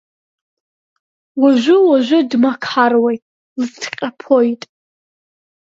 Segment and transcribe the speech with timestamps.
[1.41, 3.23] Уажәы-уажә дмақаруеит,
[3.59, 4.61] лыҵҟьаԥоит.